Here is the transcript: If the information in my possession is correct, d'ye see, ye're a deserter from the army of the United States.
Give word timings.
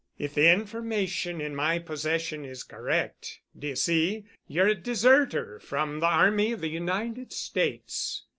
If 0.17 0.33
the 0.33 0.51
information 0.51 1.39
in 1.41 1.53
my 1.55 1.77
possession 1.77 2.43
is 2.43 2.63
correct, 2.63 3.39
d'ye 3.55 3.75
see, 3.75 4.25
ye're 4.47 4.65
a 4.69 4.73
deserter 4.73 5.59
from 5.59 5.99
the 5.99 6.07
army 6.07 6.53
of 6.53 6.61
the 6.61 6.69
United 6.69 7.31
States. 7.31 8.23